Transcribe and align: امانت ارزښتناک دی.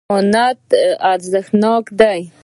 امانت 0.15 0.63
ارزښتناک 1.11 1.85
دی. 1.99 2.21